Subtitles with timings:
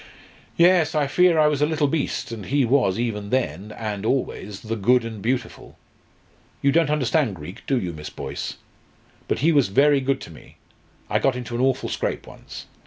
[0.57, 2.31] "Yes, I fear I was a little beast.
[2.31, 5.77] And he was, even then, and always, 'the good and beautiful.'
[6.63, 8.55] You don't understand Greek, do you, Miss Boyce?
[9.27, 10.57] But he was very good to me.
[11.07, 12.65] I got into an awful scrape once.